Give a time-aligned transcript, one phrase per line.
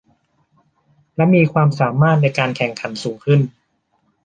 [1.15, 3.39] และมีความสามารถในการแข่งขันสูงขึ้น